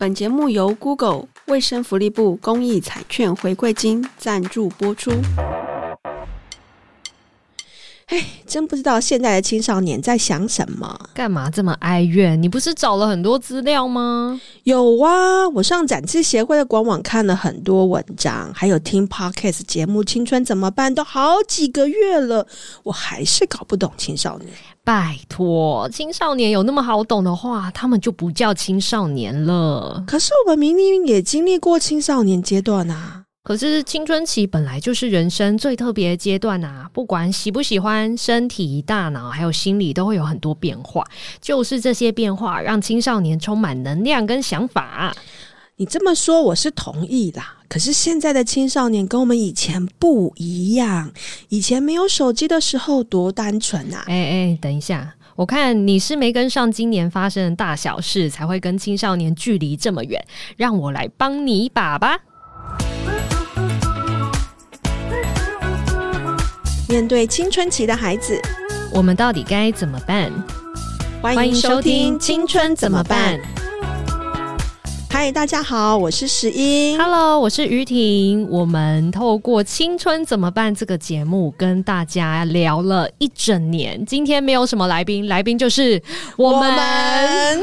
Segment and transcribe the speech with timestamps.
[0.00, 5.10] 本节目由 Google 卫生福利部公益彩券回馈金赞助播出。
[8.50, 10.98] 哎，真不知道现在的青少年在想什么？
[11.14, 12.42] 干嘛这么哀怨？
[12.42, 14.40] 你不是找了很多资料吗？
[14.64, 22.44] 有啊，我上展翅协会的官网看了很多文章，还有听 Podcast 节目《青春怎么办》都好几个月了，
[22.82, 24.50] 我还是搞不懂青少年。
[24.82, 30.02] 拜托，青少年有那么好懂的话，他们就不叫青少年了。
[30.08, 33.26] 可是我们明明也经历过青少年阶段啊。
[33.42, 41.02] 可是青春期本来就是人生最特别的阶段啊，不管喜不喜欢，身体、大脑还有心理都会有很多变化。
[41.40, 45.16] 就是这些变化，让青少年充满能量跟想法。
[45.76, 47.56] 你这么说，我是同意啦。
[47.66, 51.10] 可是现在的青少年跟我们以前不一样，
[51.48, 54.04] 以前没有手机的时候多单纯啊！
[54.06, 60.22] 哎哎，等一下，我看你是没跟上今年发生的大小事，才会跟青少年距离这么远。
[60.58, 62.18] 让我来帮你一把吧。
[66.90, 68.36] 面对青春期的孩子，
[68.92, 70.28] 我们到底该怎么办？
[71.22, 73.38] 欢迎收听《青春怎么办》。
[75.08, 76.98] 嗨，大家好，我是石英。
[76.98, 78.44] Hello，我是于婷。
[78.50, 84.04] 我们透过《青春怎么办》这个节目，跟大家聊了一整年。
[84.04, 86.02] 今天没有什么来宾，来宾就是
[86.36, 86.70] 我们。
[86.70, 87.62] 我们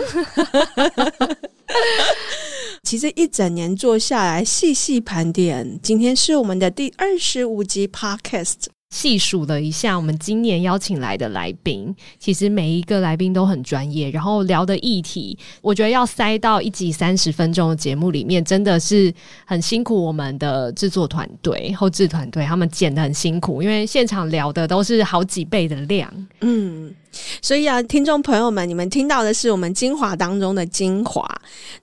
[2.82, 8.68] 其实一整年做下来，细细盘点，今天是我们的第二十五集 Podcast。
[8.90, 19.14] 细数了一下，我们今年邀请来的来宾，其实每一个来宾都很专业，然后聊的议题，我觉得要塞到一集三十分钟的节目里面，真的是
[19.46, 26.10] 很辛苦我们的制作团队、后制团队，他们剪得很辛苦，因为现场聊的都是好几倍的量。
[26.40, 26.96] 嗯，
[27.42, 31.30] 所以啊，听众朋友们，你们听到的是我们精华当中的精华。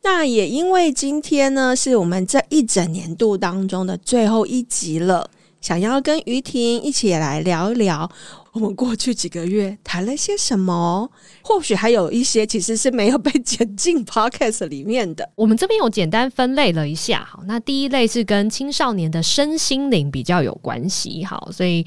[0.03, 5.31] 那也因为今天呢，是我们这一整年度当中的最后一集了。
[5.65, 8.07] 想要跟于婷一起来聊一聊，
[8.53, 11.11] 我们过去几个月谈了些什么？
[11.41, 15.27] 或许还有一些其实是没有被剪进 Podcast 里面的。
[15.35, 21.87] 我们这边有简单分类了一下，好，那第一类是跟青少年的身心灵比较有关系，好，所以。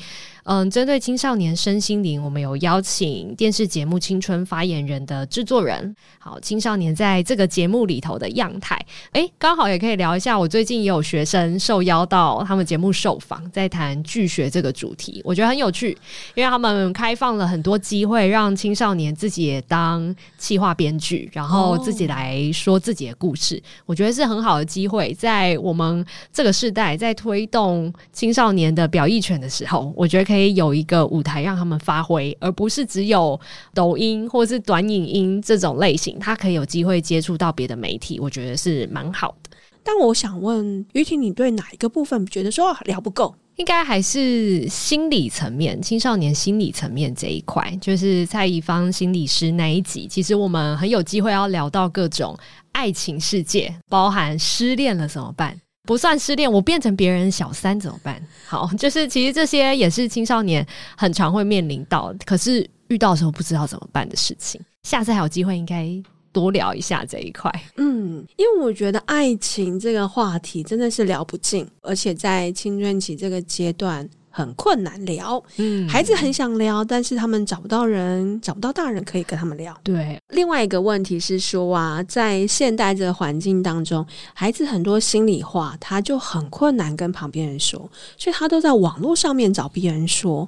[0.50, 8.80] 嗯，针对青少年身心灵，我们有邀请电视节目《青春发言人》的制作人，好，青少年在这个节目里头的样态，
[9.12, 10.40] 诶，刚好也可以聊一下。
[10.40, 15.90] 我最近也有学生受邀到他们节目受访，在谈拒学这个主题，我觉得很有趣，
[16.34, 25.14] 因为他们开放了很多机会，让青少年自己也当企划编剧，然后自己来说自己的故事，哦、我觉得是很好的机会。
[25.14, 30.37] 在我们这个时代，在推动青少年的表意权的时候，我觉得可以。
[30.38, 33.40] 可以有一个舞台让他们发挥，而不是只有
[33.74, 39.58] 抖音或是短影音这种类型，他可以有机会接触到别的媒体，我觉得是蛮好的。
[39.84, 43.34] 但我想问于婷，你对哪一个部分觉得说聊不够？
[43.56, 50.06] 应该还是心理层面，青少年心理层面这一块，就是蔡宜芳心理师那一集。
[50.08, 52.38] 其实我们很有机会要聊到各种
[52.74, 55.60] 爱情世界，包含失恋了怎么办？
[55.88, 58.22] 不算失恋，我变成别人小三怎么办？
[58.46, 60.64] 好，就是其实这些也是青少年
[60.96, 64.60] 很常会面临到，可是遇到的时候不知道怎么办的事情。
[64.84, 65.90] 下次还有机会，应该
[66.32, 67.52] 多聊一下这一块。
[67.78, 74.08] 嗯，因为我觉得爱情这个话题真的是聊不尽，而且在青春期这个阶段。
[74.38, 79.76] 很困难聊，嗯，孩子很想聊，但是他们找不到人，找不到大人可以跟他们聊。
[79.82, 84.06] 对，另外一个问题是说啊，在现代这个环境当中，
[84.36, 90.48] 孩子很多心里话他就很困难跟旁边人说，所以他都在网络上面找别人说。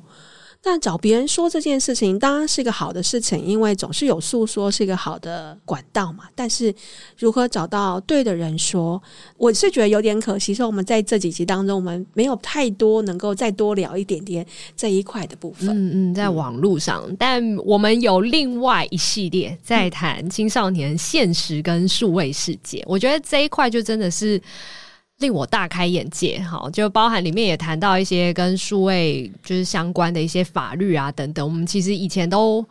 [0.62, 6.26] 那找别人说这件事情当然是一个好的事情，因为总是有诉说是一个好的管道嘛。
[6.36, 6.74] 但是
[7.18, 9.02] 如何找到对的人说，
[9.38, 10.54] 我是觉得有点可惜。
[10.54, 15.70] 说我们在这几集当中，我们没有太多能够再多聊一点点这一块的部分。
[15.70, 22.84] 嗯嗯，在网络上，嗯，但我们有另外一系列在谈青少年现实跟数位世界。
[22.86, 24.40] 我觉得这一块就真的是。
[25.20, 32.66] 令我大开眼界，哈，就包含里面也谈到一些跟数位就是相关的一些法律啊等等，我们其实以前都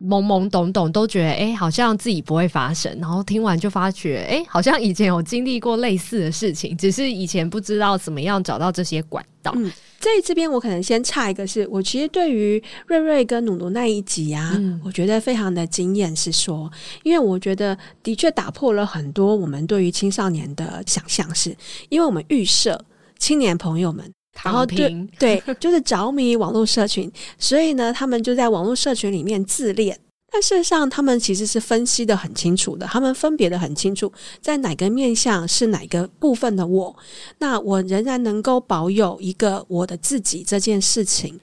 [0.00, 9.52] 懵懵懂懂，都觉得哎、欸，好像自己不会发生，然后听完就发觉，哎、欸，好像以前有经历过类似的事情，只是以前不知道怎么样找到这些管道。
[9.56, 16.70] 嗯在这边，我可能先插一个是，是我其实对于瑞瑞跟努努那一集啊，嗯、我觉得非常的惊艳，是说，
[17.02, 21.56] 因为我觉得的确打破了很多我们对于青少年的想象，是
[21.88, 22.78] 因为我们预设
[23.18, 24.12] 青年朋友们，
[24.44, 29.98] 然后对对，就是着迷网络社群，所以呢，他们就在网络社群里面自恋。
[30.28, 34.12] 但事实上，他们其实是分析的很清楚的，他们分别的很清楚，
[34.42, 36.94] 在哪个面向是哪个部分的我，
[37.38, 41.38] 那我仍然能够保有一个我的自己这件事情，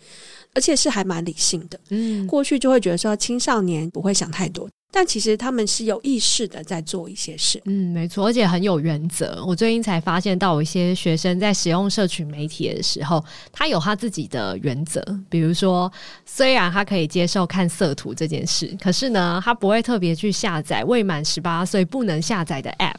[0.53, 1.79] 而且是还蛮理性的。
[1.89, 4.67] 嗯，过去就会觉得说青少年不会想太多。
[4.95, 9.43] 但其实他们是有意识的在做一些事，嗯，没错，而且很有原则。
[9.43, 15.03] 我最近才发现到，有一些学生在使用社群媒体的时候，他有他自己的原则。
[15.31, 15.91] 比如说，
[16.27, 22.93] 虽然他可以接受看色图这件事，可是呢，他不会特别去下载未满十八岁不能下载的 App。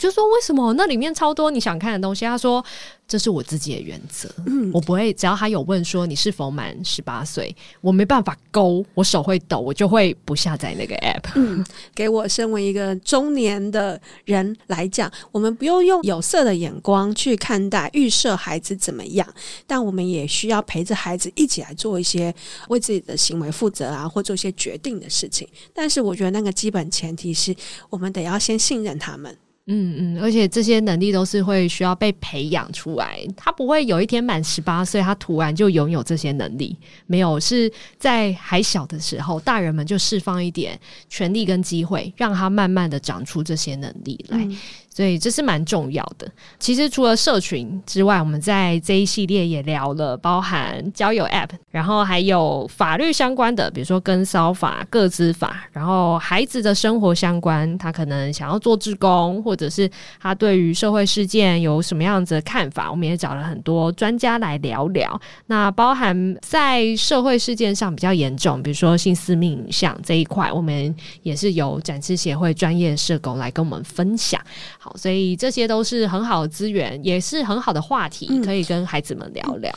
[0.00, 2.24] 我就说，为什么那里面超多你想看的东西？
[2.24, 2.64] 他说。
[3.06, 11.32] 这是我自己的原则，嗯，我不会，只要他有问说你是否满十八岁，我没办法勾，我手会抖，我就会不下载那个 app。
[11.34, 19.26] 嗯，给我身为一个中年的人来讲，我们不用用有色的眼光去看待预设孩子怎么样，
[19.66, 22.32] 但我们也需要陪着孩子一起来做一些
[22.68, 25.48] 为自己的行为负责啊，或做一些决定的事情。
[25.74, 27.52] 但是我觉得那个基本前提是
[27.88, 29.36] 我们得要先信任他们。
[29.66, 36.76] 嗯嗯，而且这些能力都是会需要被培养出来，他不会有一天满十八岁，他突然就拥有这些能力。
[37.06, 40.76] 没有，是在还小的时候，大人们就释放一点
[41.08, 44.48] 权力跟机会，让他慢慢的长出这些能力来。
[44.92, 46.30] 所以这是蛮重要的。
[46.58, 59.88] 其实除了社群之外，我们在这一系列也聊了包含交友 App，然后还有法律相关的，比如说跟骚法、个资法，然后孩子的生活相关，他可能想要做志工，或者是
[60.20, 65.18] 他对于社会事件有什么样子的看法，我们也找了很多专家来聊聊。
[65.46, 74.40] 那包含在社会事件上比较严重，比如说性私密影像这一块，我们也是由展翅协会专业社工来跟我们分享。
[74.82, 79.70] 好，所以这些都是很好的资源，也是很好的话题，嗯，可以跟孩子们聊聊。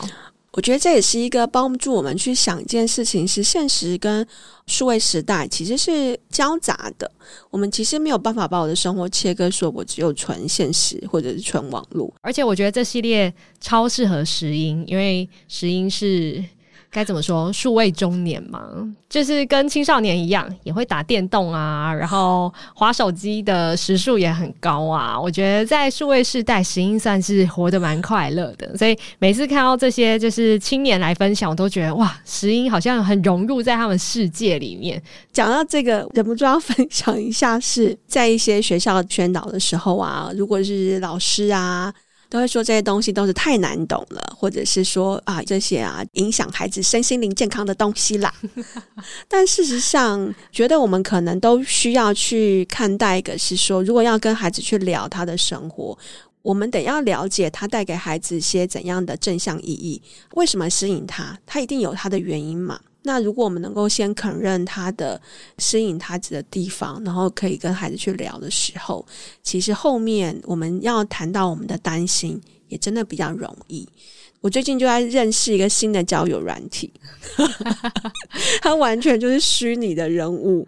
[0.54, 4.26] 我觉得这也是一个帮助我们去想一件事情，是现实跟
[4.66, 7.12] 数位时代其实是交杂的。
[7.50, 12.14] 我们其实没有办法把我的生活切割，说我只有纯现实或者是纯网络。
[12.22, 16.42] 而且我觉得这系列超适合石英，因为石英是。
[16.94, 17.52] 该怎么说？
[17.52, 18.62] 数位中年嘛，
[19.10, 25.20] 就是跟青少年一样，也会打电动啊，然后滑手机的时数也很高啊。
[25.20, 28.78] 我觉得在数位世代，石英算是活得蛮快乐的。
[28.78, 35.02] 所以每次看到这些就是青年来分享，我都觉得哇，石英好像很融入在他们世界里面。
[35.32, 41.92] 讲到这个，忍不住要分享一下，是在一些学校宣导的时候啊，如果是老师啊。
[42.34, 48.34] 都会说这些东西都是太难懂了，或者是说啊，这些啊影响孩子身心灵健康的东西啦。
[49.30, 55.96] 但事实上，觉得我们可能都需要去看待一个，是说，如果要跟孩子去聊他的生活，
[56.42, 60.02] 我们得要了解他带给孩子一些怎样的正向意义，
[60.34, 62.80] 为什么吸引他，他一定有他的原因嘛。
[63.04, 65.22] 那如果我们能够先承认他的
[65.58, 69.06] 吸引他的地方，然后可以跟孩子去聊的时候，
[69.44, 73.88] 其实后面我们要谈到我们的担心，也真的比较容易。
[74.42, 76.92] 我最近就在认识一个新的交友软体，
[78.62, 80.68] 它完全就是虚拟的人物。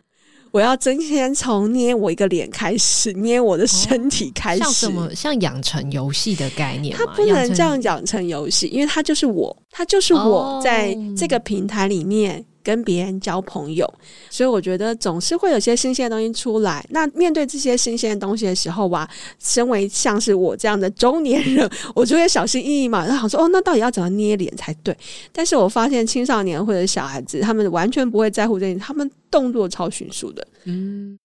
[0.55, 7.03] 我要真先从捏我一个脸开始，捏我的身体开始，哦、像什么像养成游戏的概念吗？
[7.05, 12.45] 它不能这样养成游戏，因为它就是我，它就是我在这个平台里面。
[12.65, 13.87] 跟别人交朋友，
[14.31, 16.83] 所以我觉得总是会有些新鲜的东西出来。
[16.89, 19.07] 那面对这些新鲜的东西的时候吧，
[19.39, 23.05] 身为像是我这样的中年人，我就会小心翼翼嘛。
[23.05, 24.97] 然后说：“哦，那到底要怎么捏脸才对？”
[25.31, 30.47] 但是我发现青少年或者小孩子，他们完全不会在乎这些，他们动作超迅速的。
[30.63, 31.19] 嗯，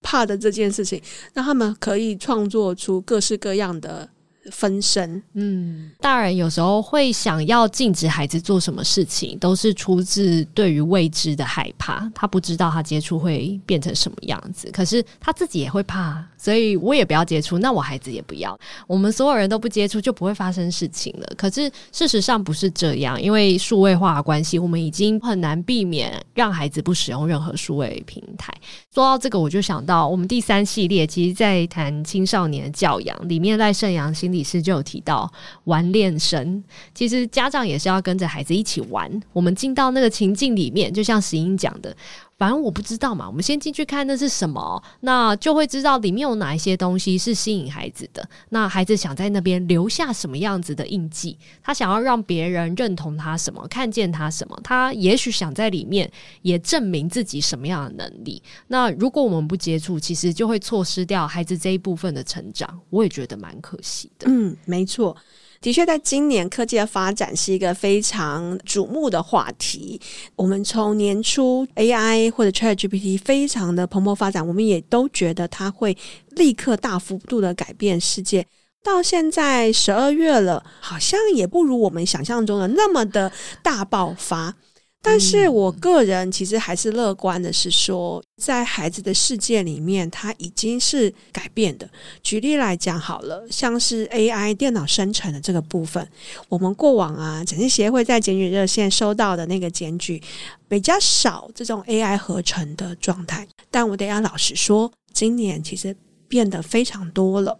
[0.00, 0.98] 怕的这件事情，
[1.34, 4.08] 让他们可以创作出各式各样的。
[4.50, 12.10] 分身，嗯，大人有时候会想要禁止孩子做什么事情，都是出自对于未知的害怕。
[12.14, 18.58] 他不知道他接触会变成什么样子，可是他自己也会怕，所以我也不要接触，那我孩子也不要。
[18.86, 21.26] 我们所有人都不接触，就不会发生事情了。
[21.36, 28.50] 可是事实上不是这样，因为数位化的关系，我们已经很难避免让孩子不使用任何数位平台。
[28.94, 35.30] 说到这个，我就想到我们第三系列，其实在谈青少年教养里面，赖圣阳心理师就有提到
[35.64, 39.10] 玩练生，其实家长也是要跟着孩子一起玩。
[39.32, 41.94] 我们进到那个情境里面，就像石英讲的。
[42.40, 48.26] 反正我不知道嘛，我们先进去看那是什么，那就会知道里面有哪一些东西是吸引孩子的。
[48.48, 51.36] 那孩子想在那边留下什么样子的印记？
[51.62, 54.58] 他想要让别人认同他什么，看见他什么？
[54.64, 58.42] 他也许想在里面也证明自己什么样的能力。
[58.68, 62.80] 那如果我们不接触，其实就会错失掉孩子这一部分的成长。
[62.88, 64.26] 我也觉得蛮可惜的。
[64.30, 65.14] 嗯，没错。
[65.62, 70.00] 的确，在今年科技的发展是一个非常瞩目的话题。
[70.34, 75.94] 我们从年初 AI 或者 ChatGPT 非常的蓬勃发展，我们也都觉得它会
[76.30, 78.46] 立刻大幅度的改变世界。
[78.82, 83.30] 到现在十二月了，好像也不如我们想象中的那么的
[83.62, 84.54] 大爆发。
[85.02, 91.88] 但是我个人其实还是乐观的，是说在孩子的世界里面，它已经是改变的。
[92.22, 96.06] 举例来讲好了，像是 AI 电脑生成的这个部分，
[96.50, 100.22] 我们过往啊，展翼协会在检举热线收到的那个检举
[100.68, 103.48] 比较少这种 AI 合成的状态。
[103.70, 105.96] 但我得要老实说，今年其实
[106.28, 107.58] 变得非常多了。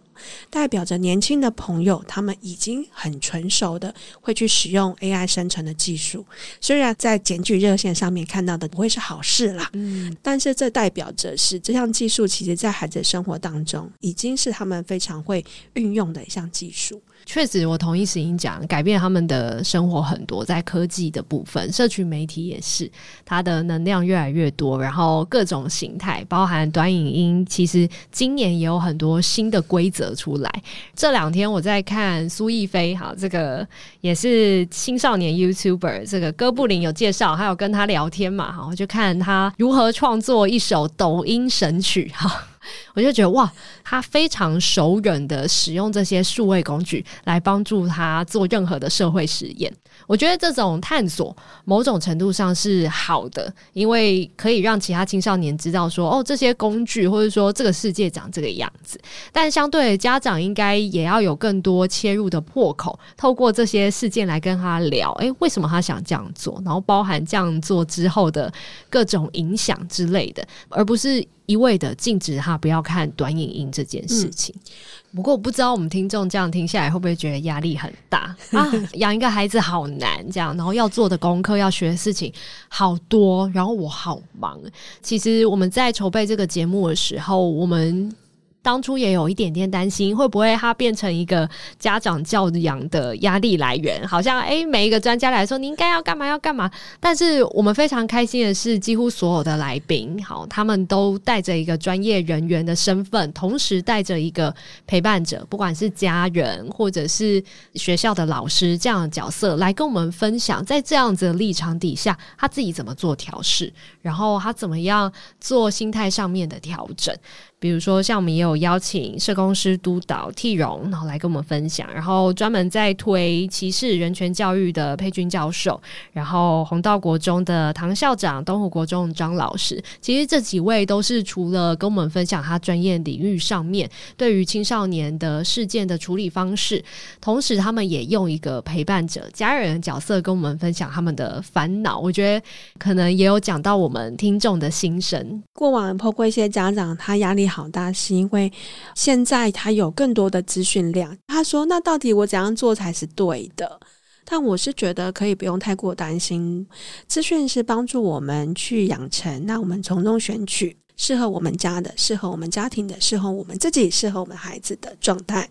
[0.49, 6.25] 代表着年轻的朋友，他们已经很成熟的会去使用 AI 生成的技术。
[6.59, 17.01] 虽然在检举热线上面看到的不会是好事啦，嗯，但是这代表着是这项技术，其实在孩子的生活当中，已经是他们非常会运用的一项技术。
[17.23, 22.91] 确实，我同意石英讲，改变他们的生活很多，在科技的部分， 社群媒体也是，
[23.23, 30.51] 它的能量越来越多，然后各种形态，包含短影音，其实今年也有很多新的规则出来。
[30.95, 33.67] 这两天我在看苏逸飞，哈，这个
[34.01, 42.47] 也是青少年 YouTuber，这个哥布林有介绍，还有跟他聊天嘛，哈，我就看他如何创作一首抖音神曲，哈。
[42.93, 43.51] 我就觉得哇，
[43.83, 49.71] 他非常熟稔的使用这些数位工具来帮助他做任何的社会实验。
[50.07, 58.99] 我觉得这种探索某种程度上是好的，因为可以让其他青少年知道说，哦，这些工具或者说这个世界长这个样子。
[59.31, 66.59] 但相对家长应该也要有更多切入的破口，透过这些事件来跟他聊，诶，为什么他想这样做？
[66.65, 68.51] 然后包含这样做之后的
[68.89, 71.25] 各种影响之类的，而不是。
[71.45, 74.53] 一味的禁止他不要看短影音这件事情。
[74.55, 78.71] 嗯、不过我不知道我们听众这样听下来会不会觉得压力很大 啊？
[78.93, 82.31] 养一个孩子好难，这样，然后要做的功课、要学的事情
[82.69, 84.59] 好多，然后我好忙。
[85.01, 88.15] 其实我们在筹备这个节目的时候，我们。
[88.61, 91.49] 当初也有一点点担心，会不会它变成一个
[91.79, 94.07] 家长教养的压力来源？
[94.07, 96.69] 好像诶，每一个专家来说，你应该要干嘛要干嘛。
[96.99, 104.53] 但是我们非常开心的是，几乎所有的来宾，好，他们都带着一个专业人员的身份，同时带着一个
[104.85, 117.15] 陪伴者，不管是家人或者是学校的老师这样的角色，来跟我们分享，在这样子的立场底下，他自己怎么做调试，然后他怎么样做心态上面的调整。
[117.61, 121.87] 比如说，像我们也有邀请社工师督导娣蓉，然后来跟我们分享。
[121.93, 125.79] 然后专门在推歧视人权教育的佩君教授，
[126.11, 129.79] 然后弘道国中的唐校长，东湖国中的张老师。
[130.01, 133.87] 其实这几位都是除了跟我们分享他专业领域上面
[134.17, 136.83] 对于青少年的事件的处理方式，
[137.21, 141.99] 同时他们也用一个陪伴者、家人角色跟我们分享他们的烦恼。
[141.99, 142.45] 我觉得
[142.79, 145.43] 可能也有讲到我们听众的心声。
[145.53, 148.51] 过往碰过一些家长，他压力好大，是因为
[148.95, 151.15] 现在他有更多的资讯量。
[151.27, 153.79] 他说：“那到底我怎样做才是对的？”
[154.23, 156.65] 但我是觉得可以不用太过担心，
[157.07, 165.49] 资讯是帮助我们去养成，那我们从中选取适合我们家的、适合我们家庭的、适合我们自己、适合我们孩子的状态。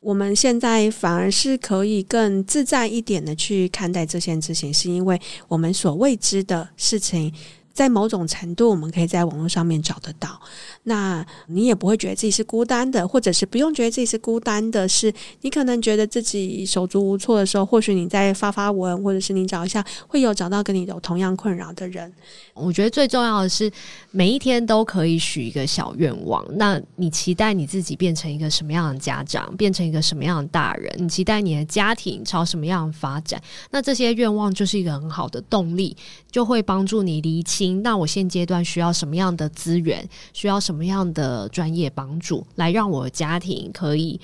[0.00, 7.32] 我们现在反而是可以更自在一点的去看待这件事情，是因为我们所未知的事情。
[7.72, 10.40] 在某种程度，我们可以在网络上面找得到。
[10.84, 14.88] 那你也不会觉得自己是孤单的，或者是不用觉得自己是孤单的。
[14.88, 22.12] 是你可能觉得自己手足无措的时候，或许你在发发文，或者是你找一下，会有找到跟你有同样困扰的人。
[22.54, 23.70] 我觉得最重要的是，
[24.10, 26.44] 每一天都可以许一个小愿望。
[26.56, 30.92] 那你期待你自己变成一个什么样的家长，变成一个什么样的大人？
[30.96, 33.40] 你期待你的家庭朝什么样的发展？
[33.70, 35.96] 那这些愿望就是一个很好的动力，
[36.30, 37.67] 就会帮助你厘清。
[37.74, 40.08] 那我现阶段需要什么样的资源？
[40.32, 44.20] 需要什么样的专业帮助，来让我的家庭可以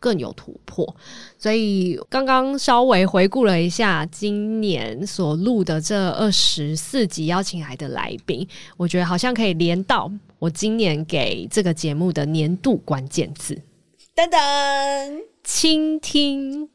[0.00, 0.96] 更有突破？
[1.38, 13.60] 所以刚刚稍微回顾了一下今年所录的这二十四集邀请来的来宾，我觉得好像可以连到我今年给这个节目的年度关键字。
[14.14, 14.38] 等等，
[15.44, 16.68] 倾听。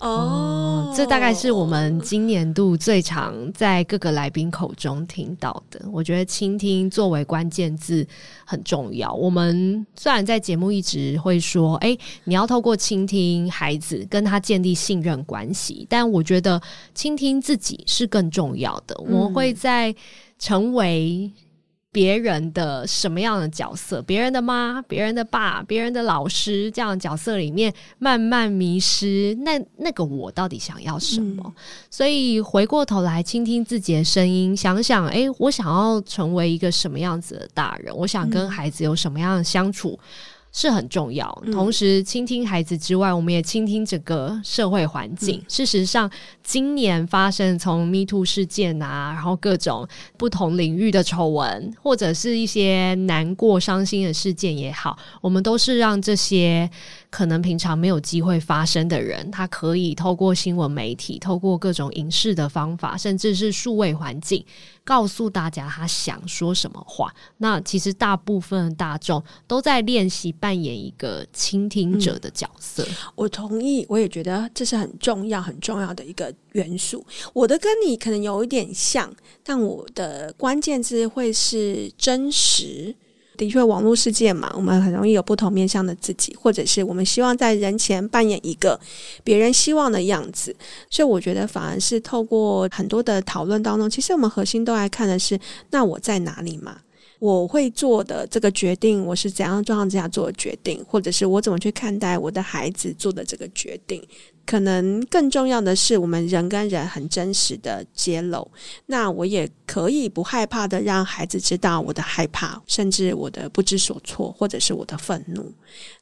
[0.00, 5.80] 哦、嗯，这大概是我们今年度最常在各个来宾口中听到的。
[5.92, 8.06] 我觉得倾听作为关键字
[8.44, 9.12] 很重要。
[9.12, 16.60] 我们虽然在节目一直会说，哎，你要透过倾听孩子，跟他建立信任关系，但我觉得
[16.94, 18.96] 倾听自己是更重要的。
[18.98, 19.94] 我们会在
[20.38, 21.30] 成为
[21.94, 29.32] 别人的什么样的角色，别人的妈、别人的爸、别人的老师这样的角色里面慢慢迷失。
[29.42, 31.44] 那那个我到底想要什么？
[31.46, 31.52] 嗯、
[31.88, 37.96] 所以回过头来倾听自己的声音，想想，哎，我想要成为一个什么样子的大人？
[37.96, 39.96] 我想跟孩子有什么样的相处？
[40.02, 41.30] 嗯是很重要。
[41.52, 45.38] 同时，倾听孩子之外，我们也倾听整个社会环境。
[45.38, 46.08] 嗯、事实上，
[46.42, 56.70] 今年发生从 Me Too 事件啊，然后各种不同领域的丑闻，或者是一些难过、伤心的事件也好，我们都是让这些。
[57.14, 64.44] 可能平常没有机会发声的人，他可以透过新闻媒体、透过各种影视的方法，甚至是数位环境，
[64.82, 67.14] 告诉大家他想说什么话。
[67.36, 72.84] 那其实大部分大众都在练习扮演一个倾听者的角色。
[73.14, 77.06] 我同意，我也觉得这是很重要、很重要的一个元素。
[77.32, 82.96] 我的跟你可能有一点像，但我的关键字会是真实。
[83.36, 88.78] 的确，网络世界嘛，我们很容易有不同面向的自己，或者是我们希望在人前扮演一个
[89.22, 90.54] 别人希望的样子。
[90.88, 95.38] 所以，我觉得反而是透过很多的讨论当中，其实我们核心都来看的是，
[95.70, 96.78] 那我在哪里嘛？
[97.20, 104.02] 我会做的这个决定，我是怎样状况之下做的决定，或者是我怎么去看待我的孩子做的这个决定。
[104.46, 108.46] 可能更重要的是，我们人跟人很真实的揭露。
[108.86, 115.52] 那我也可以不害怕的让孩子知道我的害怕，甚至我的不知所措，或者是我的愤怒。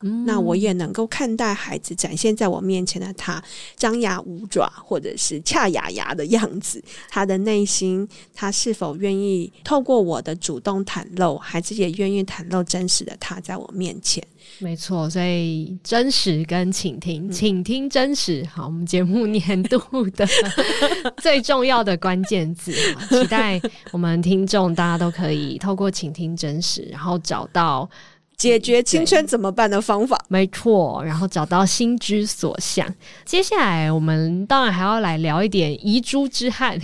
[0.01, 3.43] 嗯，那我也能够看待孩子展现在我面前的他
[3.77, 6.83] 张牙舞爪，或者是恰牙牙的样子。
[7.09, 14.23] 他的内心，他是否愿意透过我的主动袒露，孩子也愿意袒露真实的他在我面前。
[14.59, 19.79] 没错，所以真实跟倾听，请听真实，好，我们节目年度
[20.11, 20.27] 的
[21.21, 22.73] 最重要的关键字，
[23.09, 27.89] 期待我们听众大家都可以透过倾听真实，然后找到
[28.37, 30.17] 解决青春怎么办的方法。
[30.29, 32.87] 没错，然后找到心之所向。
[33.25, 36.81] 接下来我们当然还要来聊一点遗珠之憾。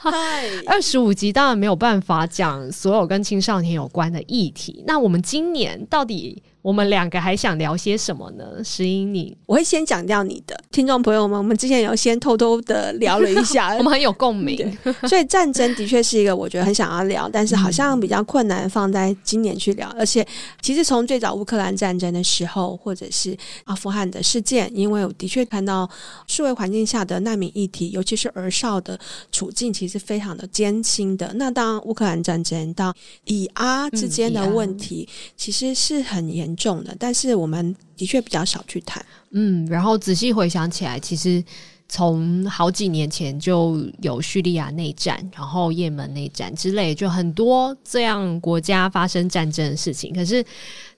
[0.66, 4.84] 二十五集当然没有办法讲所有跟青少年有关的议题。
[4.86, 6.42] 那我们今年到底？
[6.64, 8.64] 我们两个还想聊些什么呢？
[8.64, 11.36] 石英，你我会先讲掉你的听众朋友们。
[11.36, 14.74] 我们之前有先偷偷的聊了一下， 我们很有共鸣。
[15.06, 19.86] 所以战争的确是一个我觉得很想要聊，但是好像比较困难放在今年去聊。
[19.90, 20.26] 而且
[20.62, 25.86] 其实从最早乌克兰战争的时候，或者是阿富汗的事件，因为我的确看到
[26.26, 28.98] 数位环境下的难民议题，尤其是儿少的
[29.30, 31.30] 处境，其实非常的艰辛的。
[31.34, 32.94] 那当乌克兰战争到
[33.26, 36.53] 以阿之间的问题，嗯、其实是很严。
[36.56, 39.04] 重的，但是我们的确比较少去谈。
[39.30, 41.42] 嗯，然后仔细回想起来，其实
[41.88, 50.12] 从好几年前就有叙利亚内战，然后也门内战之类，就很多这样国家发生战争的事情。
[50.12, 50.44] 可是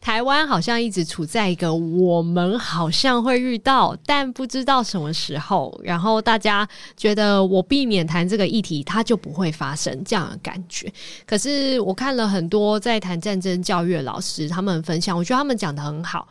[0.01, 5.79] 台湾好像一直处在一个我们好像会遇到，但不知道什么时候。
[5.83, 10.90] 然后大家觉得我避免谈这个议题，它就不会发生这样的感觉。
[11.27, 16.29] 可是我看了很多在谈战争教育的老师，他们分享，我觉得他们讲得很好。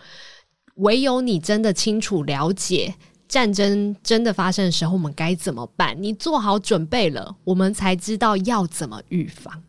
[0.76, 2.94] 唯有你真的清楚了解
[3.36, 5.94] 战争真的发生的时候，我们该怎么办？
[6.02, 9.62] 你做好准备了，我们才知道要怎么预防。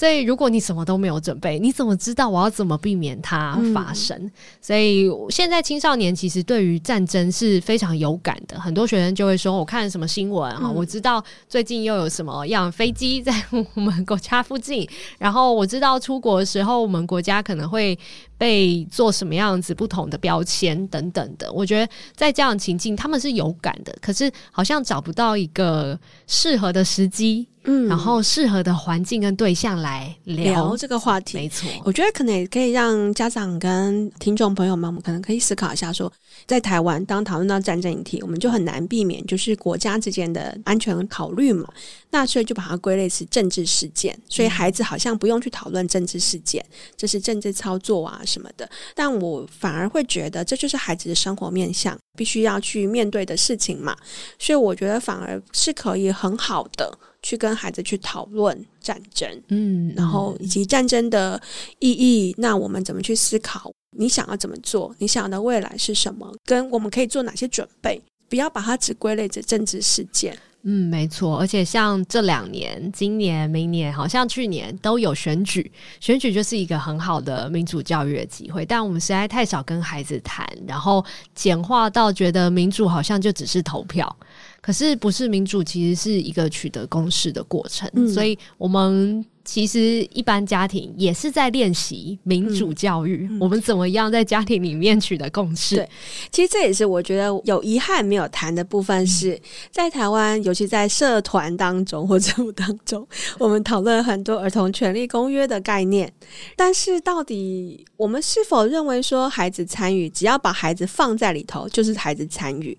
[0.00, 4.16] 所以，如果你什么都没有准备，你怎么知道我要怎么避免它发生？
[4.16, 4.32] 嗯、
[4.62, 8.58] 所以，现在青少年其实对于战争是非常有感的。
[8.58, 10.60] 很多学生就会说：“我看什么新闻啊？
[10.62, 17.98] 嗯、我知道最近又有什么样飞机在我们国家附近，然后我知道出国的时候，我们国家可能会
[18.38, 27.46] 被做什么样子不同的标签等等的。”我觉得在这样情境，他们是有感的，可是好像找不到一个适合的时机。
[27.64, 31.68] 嗯，然后适合的环境跟对象来聊，聊这个话题，没错。
[31.84, 36.12] 我觉得可能也可以让家长跟听众朋友们，我们可能可以思考一下说，说
[36.46, 41.68] 在台湾，当讨论到战争议题，我们就很难避免就是国家之间的安全考虑嘛。
[42.10, 46.64] 那所以就把它归类是政治事件，所以孩子好像不用去讨论政治事件，
[46.96, 48.68] 这是政治操作啊什么的。
[48.94, 53.96] 但我反而会觉得，这就是孩子的生活面向，必须要去面对的事情嘛。
[54.38, 56.98] 所以我觉得反而是可以很好的。
[57.22, 61.38] 去跟孩子去讨论战争，嗯，然后以及战争的
[61.78, 63.70] 意义，那我们怎么去思考？
[63.94, 64.96] 你想要怎么做？
[64.96, 66.34] 你想要的未来是什么？
[66.46, 68.00] 跟我们可以做哪些准备？
[68.30, 70.34] 不要把它只归类成政治事件。
[70.62, 71.38] 嗯，没错。
[71.38, 78.66] 而且像这两年，今年、明年，好像去年都有选举，选举就是一个很好的民主教育的机会。
[78.66, 81.02] 但我们实在太少跟孩子谈，然后
[81.34, 84.14] 简化到觉得民主好像就只是投票。
[84.60, 87.88] 可是不是民主，其实是一个取得共识的过程。
[87.94, 95.76] 嗯、所以我们其实一般家庭也是在练习民主教育，嗯嗯、我们怎么样在家庭里面取得共识？
[95.76, 95.88] 对，
[96.30, 103.06] 其实这也是我觉得有遗憾没有谈的部分是，是、嗯、在台湾，尤其在社团当中或者当中，
[103.38, 106.12] 我们讨论很多儿童权利公约的概念，
[106.56, 112.76] 但是到底我们是否认为说孩子参与，只要把孩子放在里头，就是孩子参与？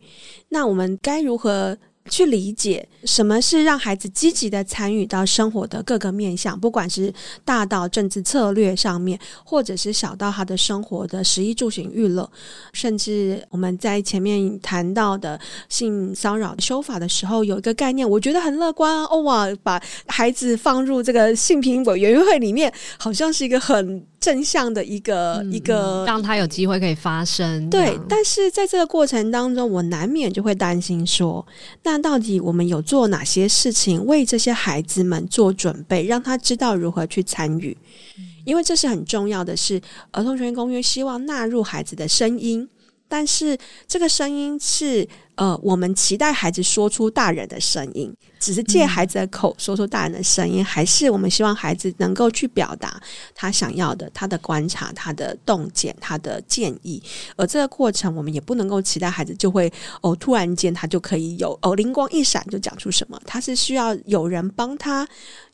[0.50, 1.78] 那我们该如何？
[2.10, 7.14] 去理解什么是让孩子积极的参与到生活的各个面向，不管是
[7.46, 12.30] 大到政治策略上面，或者是小到他的生活的食衣住行娱乐，
[12.74, 19.06] 甚至我们在前面谈到的性骚扰修法的时候，有一个概念，我觉得很乐观啊！
[19.10, 24.06] 哦哇，把孩子放入这个性平委员会里面，好像是一个很。
[24.22, 27.68] 正向的一个、嗯、一个，让他有机会可以发声。
[27.72, 31.46] 对，但是在这个过程当中，我难免就会担心说，
[31.84, 37.76] 那到底我们有做哪些事情为这些孩子们做准备，让他知道如何去参与？
[38.20, 39.82] 嗯、因为这是很重要的是，是
[40.12, 42.70] 儿童权益公约希望纳入孩子的声音。
[43.12, 53.02] 但是这个声音是呃，我们期待孩子说出大人的声音，只是借孩子的口说出大人的声音，嗯、还是我们希望孩子能够去表达
[53.36, 57.04] 他想要的、他的观察、他的洞见、他的建议。
[57.36, 59.70] 而这个过程，我们也不能够期待孩子就会
[60.00, 63.20] 哦，突然间他就可以有哦灵光一闪就讲出什么。
[63.26, 65.06] 他是需要有人帮他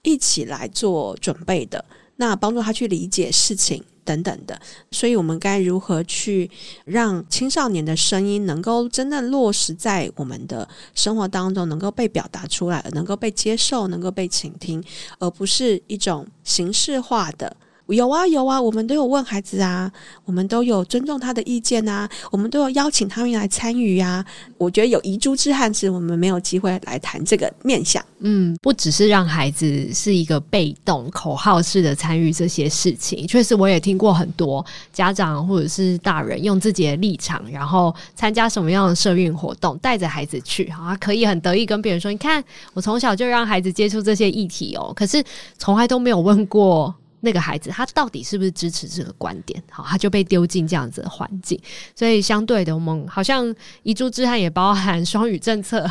[0.03, 1.83] 一起来做准备的，
[2.17, 3.83] 那帮助他去理解事情。
[4.07, 4.57] 等等的，
[4.89, 6.49] 所以我们该如何去
[6.85, 14.81] 让青少年的声音能够真正落实在我们的生活当中，能够被表达出来，能够被接受，能够被倾听，
[15.19, 17.57] 而不是一种形式化的。
[17.95, 19.91] 有啊有啊，我们都有问孩子啊，
[20.25, 24.25] 我们都有尊重他的意见啊，我们都有邀请他们来参与呀。
[24.57, 28.03] 我觉得有遗珠之憾是我们没有机会来谈这个面向。
[28.19, 45.23] 嗯，不只是让孩子是一个被动口号式的参与这些事情，确实我也听过很多家长或者是大人用自己的立场，然后参加什么样的社运活动，带着孩子去啊，可以很得意跟别人说：“你看，我从小就让孩子接触这些议题哦。”可是
[45.57, 46.93] 从来都没有问过。
[47.19, 49.61] 那个孩子他到底是不是支持这个观点？
[49.71, 51.59] 好，他就被丢进这样子的环境，
[51.95, 55.89] 所以相对的，我们好像遗珠之憾也包含双语政策，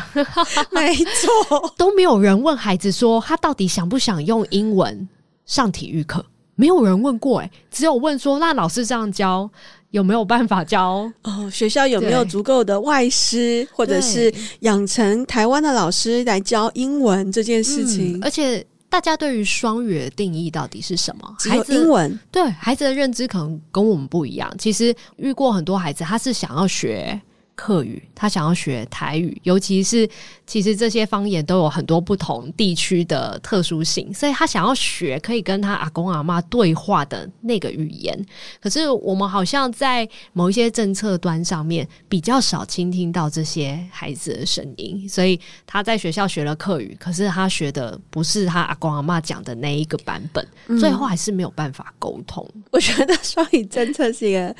[0.71, 5.07] 没错，都没有人问孩子说他到底想不想用英文
[5.45, 9.49] 上体育课，没有人问过，诶，只有问说那老师这样教
[9.91, 11.11] 有没有办法教？
[11.23, 18.17] 哦，学校有没有足够的外师，或者是养成台湾的老师来教英文这件事情？
[18.17, 18.65] 嗯，而且。
[18.97, 21.35] 大家对于双语的定义到底是什么？
[21.37, 22.19] 只有英文。
[22.31, 24.51] 对，孩子的认知可能跟我们不一样。
[24.57, 27.21] 其实遇过很多孩子，他是想要学
[27.57, 30.07] 客语，他想要学台语，尤其是
[30.45, 38.15] 其实这些方言都有很多不同地区的特殊性，所以他想要学可以跟他阿公阿妈对话的那个语言。
[38.61, 52.47] 可是我们好像在某一些政策端上面比较少倾听到这些孩子的声音，所以他在学校学了客语，可是他学的不是他阿公阿妈讲的那一个版本，嗯、最后还是没有办法沟通。
[52.69, 54.55] 我觉得双语政策是一个，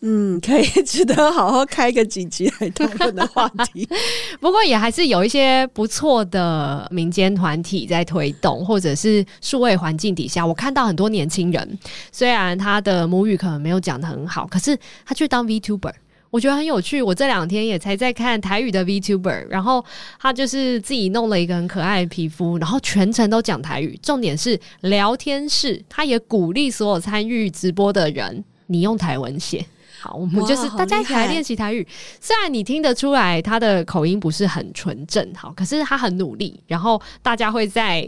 [0.00, 2.23] 嗯，可以值得好好开个几。
[2.24, 3.86] 一起来讨论的话题，
[4.40, 11.78] 不过也还是有一些不错的民间团体在推动，或者是数位环境底下，我看到很多年轻人，
[12.10, 15.92] 虽然他的母语可能没有讲得很好，可是他去当 VTuber，
[16.30, 17.02] 我觉得很有趣。
[17.02, 19.84] 我这两天也才在看台语的 VTuber，然后
[20.18, 29.64] 他就是自己弄了一个很可爱的皮肤，然后全程都讲台语，重点是聊天室，他也鼓励所有参与直播的人，你用台文写。
[30.04, 31.86] 好，我们就是大家一起来练习台语。
[32.20, 36.62] 虽然你听得出来他的口音不是很纯正，好，可是他很努力。
[36.66, 38.06] 然后大家会在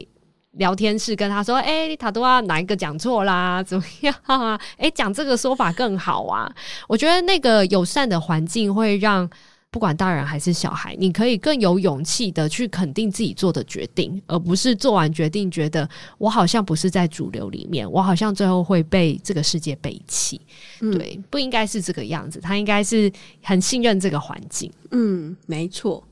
[0.52, 3.62] 聊天室跟他说：“哎、欸，他都要哪一个讲错啦？
[3.62, 4.14] 怎么样？
[4.76, 6.54] 哎、欸，讲这个说法更好啊！”
[6.86, 9.26] 我觉得那个友善的环境会让。
[9.76, 15.86] 不管大人还是小孩，你可以更有勇气的去肯定自己做的决定，而不是做完决定觉得
[16.16, 20.40] 我好像不是在主流里面，我好像最后会被这个世界背弃。
[20.80, 23.12] 嗯、对，不应该是这个样子，他应该是
[23.42, 24.72] 很信任这个环境。
[24.92, 26.02] 嗯，没错。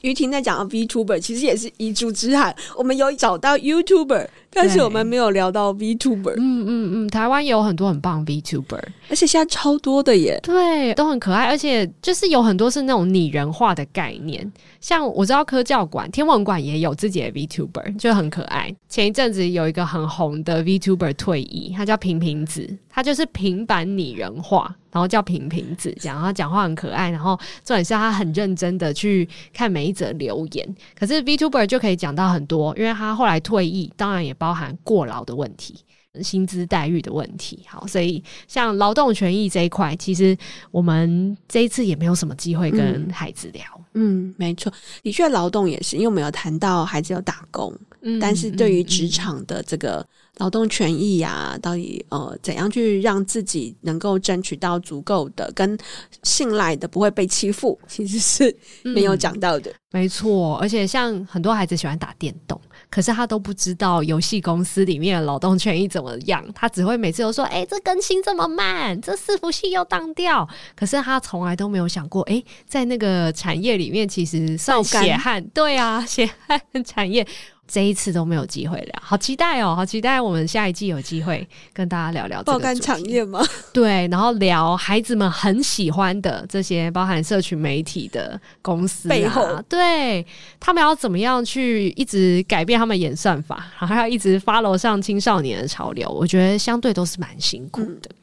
[0.00, 2.56] 于婷在讲到 VTuber，其实也是遗珠之憾。
[2.78, 6.34] 我们有找到 YouTuber，但是我们没有聊到 VTuber。
[6.36, 10.38] 嗯嗯嗯，台湾也有很多很棒 VTuber，而且现在超多的耶。
[10.42, 14.50] 对，都很可爱，而且就是有很多是那种拟人化的概念。
[14.80, 18.74] 像我知道科教馆、天文馆也有自己的 VTuber，就很可爱。
[18.88, 24.74] 前一阵子有一个很红的 VTuber 退役，他叫平平子，他就是平板拟人化。
[24.92, 27.34] 然后叫平平子，讲他讲话很可爱，然后
[27.64, 30.76] 重点是他很认真的去看每一则留言。
[30.94, 35.84] 可是 VTuber 就可以讲到很多，因为他后来退役，当然也包含过劳的问题。
[36.22, 40.36] 薪资待遇的问题，好，所以像劳动权益这一块，其实
[40.70, 43.64] 我们这一次也没有什么机会跟孩子聊。
[43.94, 44.70] 嗯，嗯，没错，
[45.02, 55.78] 的确，劳动也是，因为我们有谈到孩子有打工，嗯，但是对于职场的这个劳动权益呀、啊，到底呃怎样去让自己能够争取到足够的跟
[56.22, 59.70] 信赖的，不会被欺负，其实是没有讲到的。
[59.70, 62.60] 嗯、没错，而且像很多孩子喜欢打电动。
[62.90, 77.26] 可是他都不知道游戏公司里面的劳动权益怎么样，他只会每次都说：“哎、欸，这更新这么慢，这伺服器又当掉。”可是他从来都没有想过，哎、欸，在那个产业里面其实算血汗，对啊，血汗产业。
[77.68, 79.74] 这一次都没有机会聊，好期待哦！
[79.74, 83.42] 好期待我们下一季有机会跟大家聊聊爆肝产业吗？
[83.72, 90.26] 对，然后聊孩子们很喜欢的这些，包含社群媒体的公司、啊、背后，对
[90.60, 98.10] 他们要怎么样去一直改变他们演算法，然后要一直 follow 上青少年的潮流，我觉得相对都是蛮辛苦的。
[98.10, 98.16] 嗯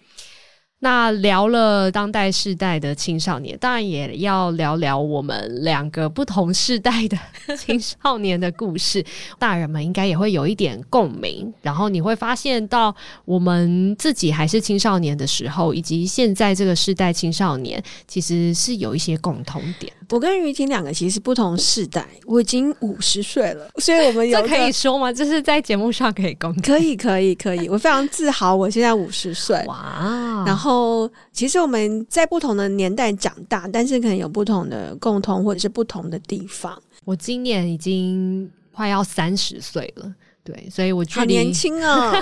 [0.82, 7.18] 那聊了当代世代的青少年，当然也要聊聊我们两个不同世代的
[7.58, 9.04] 青少年的故事。
[9.38, 19.92] 大人们应该也会有一点共鸣，然后你会发现到我们自己还是青少年的时候，以及现在这个世代青少年，其实是有一些共同点。
[20.12, 25.12] 我跟于婷两个其实不同世代，我已经五十岁了，所以我们有这可以说吗？
[25.12, 26.62] 这是在节目上可以公开？
[26.62, 27.68] 可以，可以，可以。
[27.68, 29.62] 我非常自豪，我现在五十岁。
[29.68, 30.46] 哇！
[30.48, 30.70] 然后。
[30.70, 36.78] 后，其实我们在不同的年代长大，但是可能有不同的共同或者是不同的地方。
[37.06, 40.14] 我今年已经快要三十岁了，
[40.52, 42.14] 对，所以我距离好年轻啊，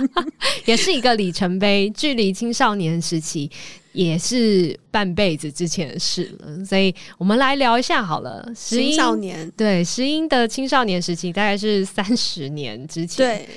[0.64, 1.90] 也是一个里程碑。
[1.90, 3.50] 距离青少年时期
[3.92, 8.50] 也是半辈子之前的事了，所以我们来聊一下好了。
[8.54, 13.26] 青少年，对，石英的青少年时期大概是三十年之前。
[13.26, 13.48] 对。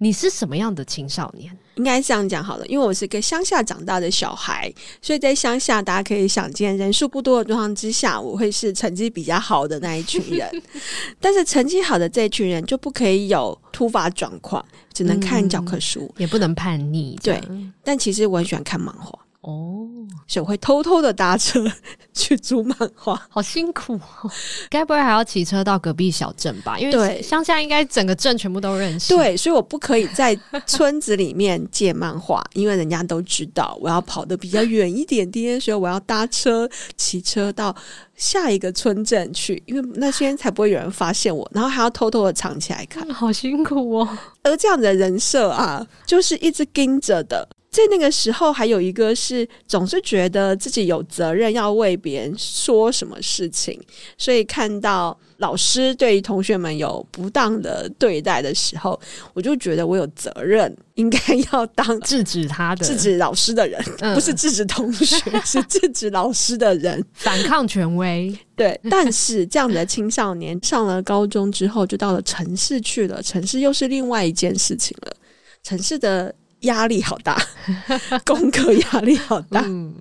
[0.00, 1.56] 你是什么样的青少年？
[1.74, 10.48] 应该这样讲好了，因为我是个乡下长大的小孩，所以在乡下，大家可以想见，人数不多的状况之下，我会是成绩比较好的那一群人。
[11.20, 17.18] 但是成绩好的这一群人就不可以有突发状况，只能看教科书，嗯，也不能叛逆。
[17.22, 17.40] 对，
[17.84, 19.16] 但其实我很喜欢看漫画。
[19.40, 19.86] 哦，
[20.26, 21.64] 所以我会偷偷的搭车
[22.12, 24.28] 去租漫画，好辛苦哦！
[24.68, 26.76] 该不会还要骑车到隔壁小镇吧？
[26.76, 29.14] 因为对乡下应该整个镇全部都认识。
[29.14, 37.74] 对，所以我不可以在村子里面借漫画，因为人家都知道我要跑得比较远一点点，所以我要搭车骑车到
[38.16, 44.18] 下一个村镇去，因为那些才不会有人发现我，然后还要偷偷的藏起来看，好辛苦哦！
[44.42, 47.48] 而这样的人设啊，就是一直盯着的。
[47.78, 53.80] 在那个时候，还有一个是总是觉得自己有责任要为别人说什么事情，
[54.16, 59.00] 所以看到老师对同学们有不当的对待的时候，
[59.32, 61.18] 我就觉得我有责任应该
[61.52, 68.36] 要当制止他的、制止老师的人，嗯、不是制止同学，是制止老师的人， 反抗权威。
[68.56, 75.12] 对，但是这样的青少年上了高中之后，就到了城市去了，城市又是另外一件事情了，
[75.62, 76.34] 城市的。
[76.60, 77.40] 压力好大，
[78.26, 79.94] 功课压力好大，嗯、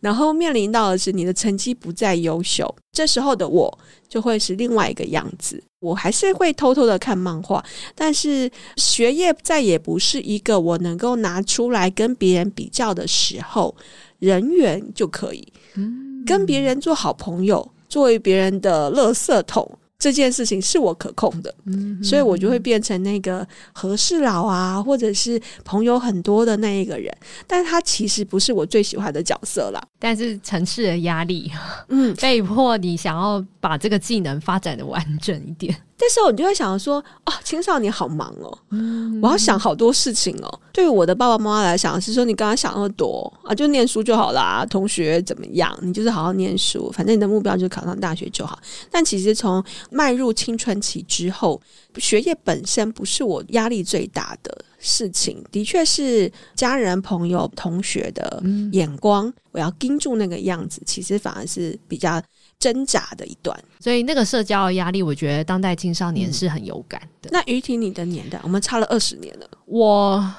[0.00, 5.62] 然后面临到的是你的成绩不再优秀，这时候的我就会是另外一个样子。
[5.80, 7.62] 我还是会偷偷的看漫画，
[7.94, 13.74] 但是学业再也不是一个我能够拿出来跟别人比较的时候，
[14.18, 19.70] 人缘就可以，嗯、跟别人做好朋友，作为别人的垃圾桶。
[20.04, 27.10] 这件事情是我可控的，嗯、所以我就会变成那个和事佬啊，或者是朋友很多的那一个人。
[27.46, 29.82] 但他其实不是我最喜欢的角色啦。
[29.98, 31.50] 但是城市的压力，
[31.88, 35.74] 嗯，被迫你想要把这个技能发展的完整一点。
[35.96, 40.60] 这时候你就会想说：哦，青少年好忙哦，嗯、我要想好多事情哦。
[40.72, 44.66] 对于我的爸爸妈妈来讲，是说你刚刚想那么多啊，就念书就好啦。
[44.68, 45.74] 同学怎么样？
[45.80, 48.58] 你就是好好念书，反正你的目标就是考上大学就好。
[48.90, 49.64] 但其实从
[49.94, 51.62] 迈入青春期之后，
[51.96, 62.20] 学业本身不是我压力最大的事情，的确是家人、朋友、同学的眼光，嗯、我要盯住那个样子，其实反而是比较。
[62.56, 67.28] 挣扎的一段，所以那个社交的压力，我觉得当代青少年是很有感的。
[67.28, 69.46] 嗯、那于婷，你的年代，我们差了二十年了。
[69.66, 70.34] 我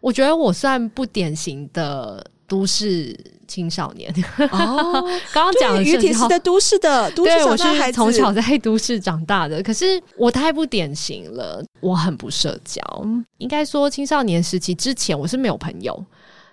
[0.00, 4.12] 我觉得我算不典型的都市青少年。
[4.50, 4.92] 哦，
[5.32, 9.62] 刚刚讲的于婷是在都市的，都市对，我是从小在都市长大的。
[9.62, 12.80] 可是我太不典型了，我很不社交。
[13.38, 16.04] 应该说，青少年时期之前，我是没有朋友。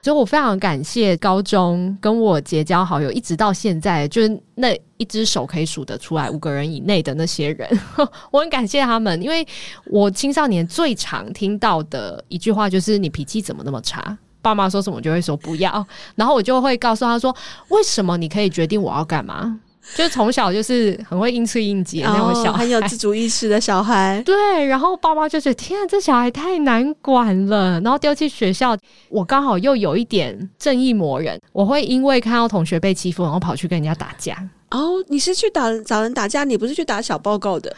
[0.02, 7.80] 所以我非常感谢高中跟我结交好友，一直到现在，就是那一只手可以数得出来五个人以内的那些人，
[8.30, 9.48] 我很感谢他们，因为
[9.86, 14.18] 我青少年最常听到的一句话就是“你脾气怎么那么差”。
[14.44, 17.36] 爸妈说什么，我就会说不要，然后我就会告诉他说
[17.70, 19.60] ：“为什么你可以决定我要干嘛？”
[19.96, 24.22] 就是从小就是很会应催应急的那种小孩，很有自主意识的小孩。
[24.26, 28.78] 对，然后爸妈就觉得天啊，这小孩太难管了，然后丢弃学校。
[29.10, 34.38] 我刚好又有一点正义魔人，我会因为看到同学被欺负，然后跑去跟人家打架。
[34.72, 37.76] 哦，你是去打找人打架，你不是去打小报告的。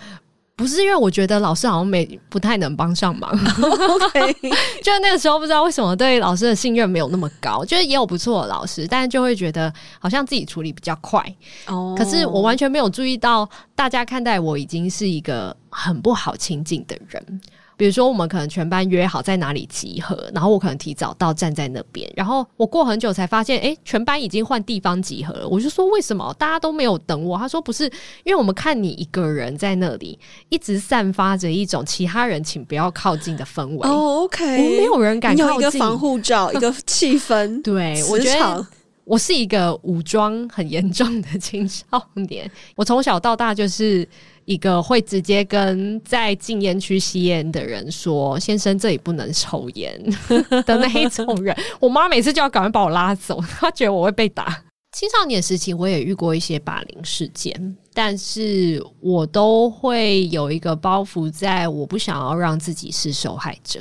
[0.57, 4.33] 不是因为我觉得老师好像没不太能帮上忙， OK，
[4.81, 11.21] 就是那个时候不知道为什么对老师的信任没有那么高，就是也有不错的老师，但是就会觉得好像自己处理比较快
[11.67, 11.93] 哦。
[11.97, 17.41] 可是我完全没有注意到，大家看待我已经是一个很不好亲近的人。
[17.77, 25.47] 比如说，我们可能全班约好在哪里集合，然后我可能提早到站在那边，然后我过很久才发现，诶，全班已经换地方集合了。
[25.47, 27.37] 我就说，为什么大家都没有等我？
[27.37, 27.85] 他说不是，
[28.23, 30.17] 因为我们看你一个人在那里，
[30.49, 33.89] 一直散发着一种其他人请不要靠近的氛围。
[33.89, 37.61] 哦，OK，我没有人敢靠近，有一个防护罩，一个气氛。
[37.63, 38.65] 对，我觉得
[39.05, 42.49] 我是一个武装很严重的青少年。
[42.75, 44.07] 我从小到大就是。
[44.45, 49.99] 一个会直接跟在禁烟区吸烟的人说：“先生，这里不能抽烟”
[50.67, 54.63] 的那一种人，我妈每次就要赶快把我拉走，她觉得我会被打。
[54.91, 57.75] 青少年时期，我也遇过一些霸凌事件。
[57.95, 63.79] 但是我都会有一个包袱，在我不想要让自己是受害者，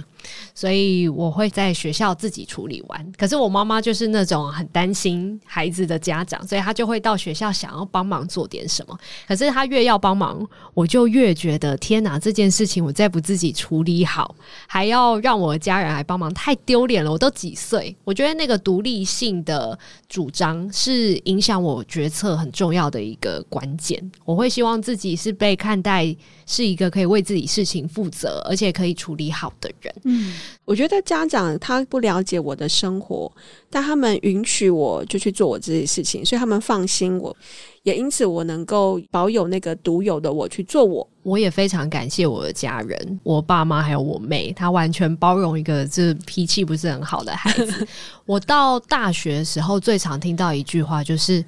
[0.54, 3.12] 所以我会在学校自己处理完。
[3.18, 8.96] 可是我妈妈就是那种很担心孩子的家长，所以她就会到学校想要帮忙做点什么。
[9.26, 14.32] 可是她越要帮忙，我就越觉得天哪，这件事情我再不自己处理好，
[14.68, 17.10] 还要让我的家人来帮忙，太丢脸了。
[17.10, 17.96] 我都几岁？
[18.04, 19.76] 我觉得那个独立性的
[20.08, 24.03] 主张是影响我决策很重要的一个关键。
[24.24, 26.14] 我会希望自己是被看待
[26.46, 29.94] 是一个可以为自己事情负责，而且可以处理好的人。
[30.04, 33.30] 嗯，我觉得家长他不了解我的生活，
[33.70, 37.36] 但他们允许我就去做我自己事情，所以他们放心我，
[37.82, 41.06] 也因此我能够保有那个独有的我去做我。
[41.22, 47.86] 我也非常感谢我的家人，我爸妈还有我妹，她完全包容一个这脾气不是很好的孩子。
[48.26, 51.42] 我到大学的时候最常听到一句话就是：“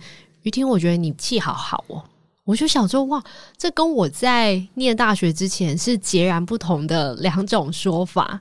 [0.45, 2.03] 于婷，我觉得你气好好哦。”
[2.47, 3.23] 我就想说，哇，
[3.59, 8.41] 这跟我在念大学之前是截然不同的 两种说法。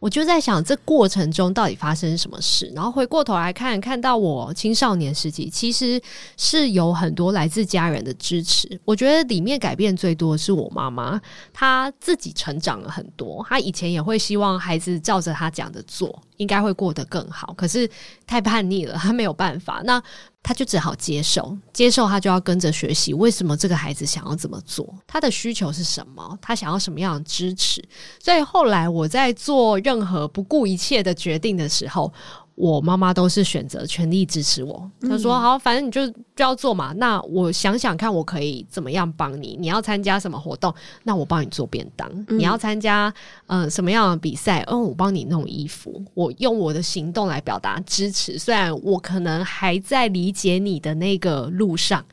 [0.00, 2.66] 我就在想，这过程中到底发生什么事？
[2.74, 6.02] 然后回过头来看，看到我青少年时期，其实
[6.36, 8.80] 是有很多来自家人的支持。
[8.84, 11.20] 我觉得里面改变最多的是我妈妈，
[11.52, 13.46] 她自己成长了很多。
[13.48, 17.54] 她以前也会希望孩子照着她讲的做，应该会过得更好。
[17.56, 17.88] 可是
[18.26, 19.82] 太叛逆了，她没有办法。
[19.84, 20.02] 那
[20.42, 23.14] 他就只好接受，接受他就要跟着学习。
[23.14, 24.92] 为什么这个孩子想要怎么做？
[25.06, 26.36] 他的需求是什么？
[26.42, 27.82] 他想要什么样的支持？
[28.18, 32.12] 所以后来我在做任何不顾一切的决定的时候，
[32.54, 34.90] 我妈妈都是选择全力支持我。
[35.00, 36.92] 她说：“好，反正你就就要做嘛。
[36.96, 39.56] 那我想想看，我可以怎么样帮你？
[39.58, 40.72] 你要参加什么活动？
[41.02, 42.08] 那我帮你做便当。
[42.28, 43.12] 你要参加
[43.46, 44.62] 嗯、呃、什么样的比赛？
[44.68, 46.02] 嗯，我帮你弄衣服。
[46.14, 48.38] 我用我的行动来表达支持。
[48.38, 52.04] 虽然我可能还在理解你的那个路上，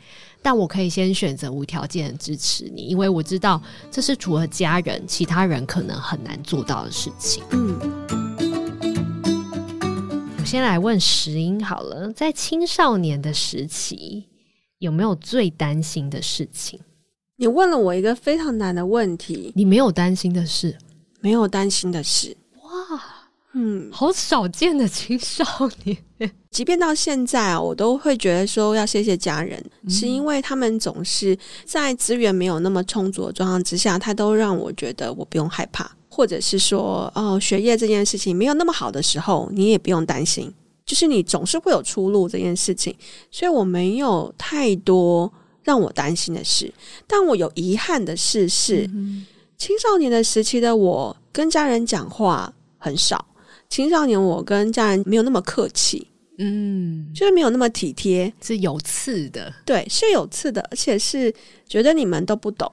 [0.41, 8.28] 但我可以先选择无条件的支持你，因为我知道这是除了家人，其他人可能很难做到的事情。”嗯。
[10.49, 14.25] 先来问石英好了，在青少年的时期，
[14.79, 16.79] 有没有最担心的事情？
[17.35, 19.53] 你问了我一个非常难的问题。
[19.55, 20.75] 你没有担心的事？
[21.21, 22.35] 没有担心的事。
[22.63, 22.99] 哇，
[23.53, 25.45] 嗯，好少见的青少
[25.83, 25.95] 年。
[26.49, 35.95] 即便到现在啊，我都会觉得说要谢谢家人，嗯、是因为他们总是在资源没有那么充足的状况之下，他都让我觉得我不用害怕。
[36.19, 40.53] 或者是说，哦，学业这件事情没有那么好的时候，你也不用担心，
[40.86, 42.93] 就是你总是会有出路这件事情。
[43.32, 45.32] 所以我没有太多
[45.63, 46.73] 让我担心的事，
[47.08, 49.25] 但我有遗憾的事是，嗯、
[49.58, 53.25] 青少年的时期的我跟家人讲话很少，
[53.69, 56.05] 青少年我跟家人没有那么客气，
[56.38, 61.34] 嗯，就是没有那么体贴，是有刺的，对，是有刺的，而且是
[61.65, 62.69] 觉得你们都不懂，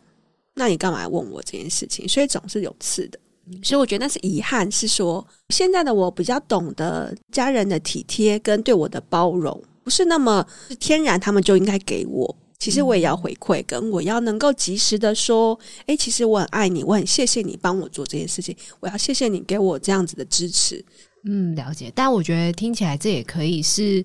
[0.54, 2.08] 那你干嘛问我这件事情？
[2.08, 3.16] 所以总是有刺的。
[3.62, 12.36] 所以我觉得那是遗憾，是说现在的我比较懂得家人的体贴跟对我的包容，不是那么是天然，他们就应该给我。
[12.58, 20.82] 其实我也要回馈，跟我要能够及时的说，诶，其实我很爱你，我很谢谢你帮我做这件事情，我要谢谢你给我这样子的支持。
[21.24, 21.92] 嗯，了解。
[21.94, 24.04] 但我觉得听起来这也可以是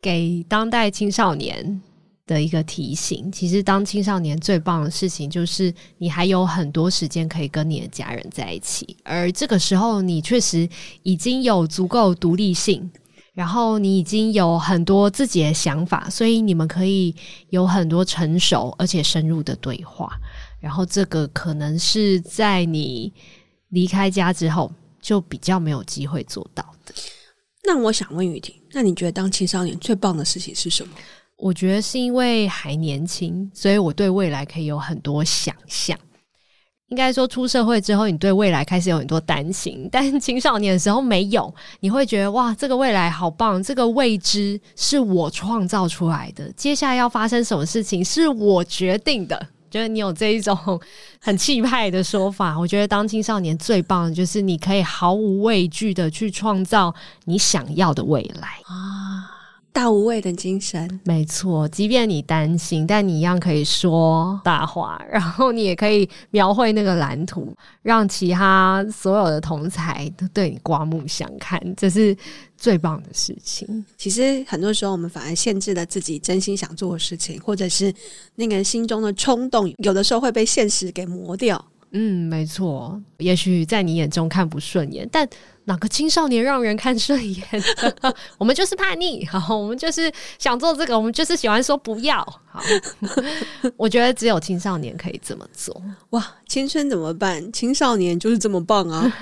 [0.00, 1.82] 给当代青少年
[2.26, 3.30] 的一个提醒。
[3.30, 10.68] 其实当青少年最棒的事情就是你还有很多时间可以跟你的家人在一起，而这个时候你确实
[11.02, 12.90] 已经有足够独立性。
[13.32, 17.12] 然后你已经有很多自己的想法，所以你们可以
[17.50, 20.08] 有很多成熟而且深入的对话。
[20.60, 23.12] 然后这个可能是在你
[23.70, 24.72] 离开家之后
[25.02, 26.94] 就比较没有机会做到的。
[27.64, 30.94] 那我想问雨婷，那你觉得当青少年最棒的事情是什么？
[31.36, 35.98] 我觉得是因为还年轻，所以我对未来可以有很多想象。
[36.88, 41.52] 应该说，出社会之后，你对未来开始有很多担心，但青少年的时候没有。
[41.80, 49.48] 你会觉得哇，这个未来好棒，这个未知是我创造出来的，接下来要发生什么事情是我决定的。
[49.70, 50.56] 觉得你有这一种
[51.20, 59.33] 很气派的说法，我觉得当青少年最棒的就是你可以毫无畏惧的去创造你想要的未来啊。
[59.74, 61.66] 大无畏的精神，没错。
[61.68, 67.52] 即便你担心，但你一样可以说大话，然后你也可以描绘那个蓝图，
[67.82, 71.60] 让其他所有的同才都对你刮目相看。
[71.76, 72.16] 这是
[72.56, 73.84] 最棒的事情。
[73.98, 77.92] 其实很多时候，我们反而限制了自己真心想做的事情，或者是
[78.36, 81.62] 那个心中的冲动，有的时候会被现实给磨掉。
[81.96, 83.00] 嗯，没错。
[83.18, 85.26] 也许在你眼中看不顺眼，但
[85.66, 87.44] 哪个青少年让人看顺眼？
[88.36, 92.18] 我们就是叛逆，好，我们就是想做这个，我们就是喜欢说不要。
[92.46, 92.60] 好，
[93.76, 95.80] 我觉得只有青少年可以这么做。
[96.10, 97.52] 哇，青春怎么办？
[97.52, 99.12] 青少年就是这么棒啊！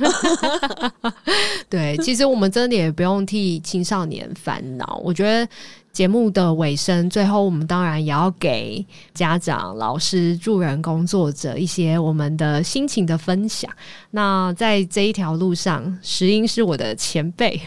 [1.68, 4.98] 对，其实我们真的也不用替青少年烦恼。
[5.04, 5.46] 我觉得。
[5.92, 13.70] 节目的尾声，最后我们当然也要给家长、老师、助人工作者一些我们的心情的分享。
[14.12, 17.60] 那在这一条路上，石英是我的前辈，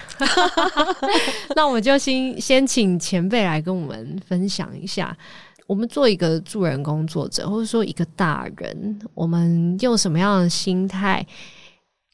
[1.55, 5.15] 那我们就先先请前辈来跟我们分享一下，
[5.67, 11.23] 我们做一个助人工作者，或者说一个大人，我们用什么样的心态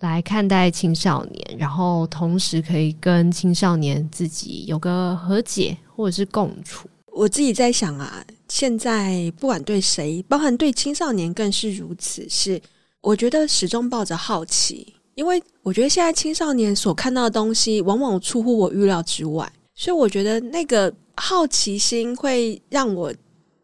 [0.02, 5.78] 来看待青少年，然后同时可以跟青少年自己有个和解。
[5.94, 12.28] 或者是共处，我自己在想啊，现在不管对谁，包含对青少年更是如此。
[12.28, 12.60] 是
[13.02, 23.14] 我觉得始终抱着好奇，因为我觉得现在青少年所看到的东西，往往出乎我预料之外，所以我觉得那个好奇心会让我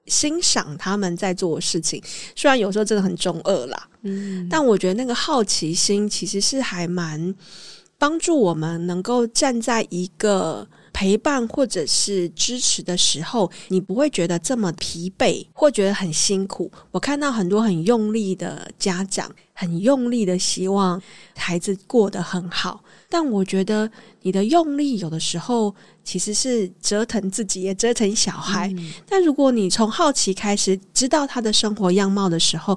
[0.06, 2.00] 欣赏他们在做的事情。
[2.36, 7.36] 虽然有时候真的很中二啦，嗯，但我觉得那个好奇心其实是还蛮
[7.98, 10.68] 帮助我们能够站在一个。
[10.94, 16.72] 陪伴或者是支持的时候，你不会觉得这么疲惫，或觉得很辛苦。
[16.90, 21.00] 我看到很多很用力的家长，很用力的希望
[21.36, 23.88] 孩子过得很好，但我觉得
[24.24, 28.68] 你的用力有的时候其实是折腾自己，也折腾小孩。
[28.76, 28.92] 嗯。
[29.08, 32.76] 但如果你从好奇开始，知道他的生活样貌的时候，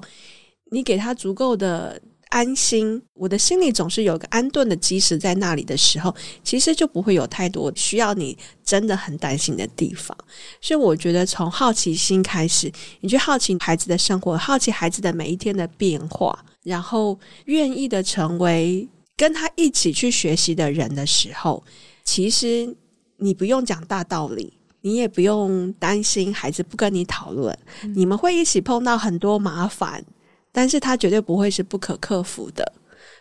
[0.71, 2.01] 你给他足够的。
[2.33, 6.15] 安心，我的心里总是有个安顿的基石在那里的时候，
[6.45, 10.17] 其实就不会有太多需要你真的很担心的地方。
[10.61, 21.61] 所以我觉得从好奇心开始，你去好奇孩子的生活，好奇孩子的每一天的变化，然后愿意的成为跟他一起去学习的人的时候，
[22.05, 22.73] 其实
[23.17, 27.53] 你不用讲大道理，你也不用担心孩子不跟你讨论，
[27.93, 30.05] 你们会一起碰到很多麻烦。
[30.51, 32.73] 但是他绝对不会是不可克服的，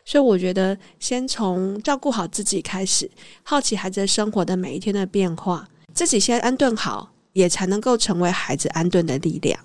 [0.05, 3.11] 所以我觉得先从照顾好自己开始，
[3.43, 9.59] 好奇孩子生活的每一天的变化，自己先安顿好，也才能够成为孩子安顿的力量。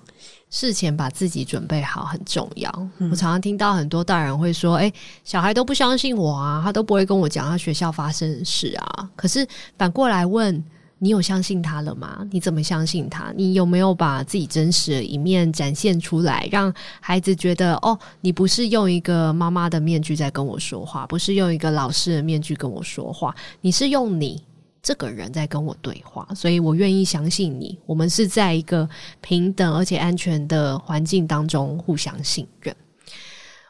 [0.48, 2.70] 事前把自己准备好很重要。
[2.98, 3.10] 嗯。
[3.10, 4.92] 我常常听到很多大人会说：“诶，
[5.24, 9.46] 小孩都不相信我啊，他都不会跟我讲他学校发生的事啊。”可是
[9.76, 10.64] 反过来问。
[10.98, 12.26] 你有相信他了吗？
[12.30, 13.30] 你怎么相信他？
[13.36, 24.42] 你有没有把自己真实的一面展现出来，让孩子觉得哦，你不是用一个妈妈的面具在跟我说话，不是用一个老师的面具跟我说话，你是用你
[24.82, 27.78] 这个人在跟我对话，所以我愿意相信你。
[27.84, 28.88] 我们是在一个
[29.20, 32.74] 平等而且安全的环境当中互相信任。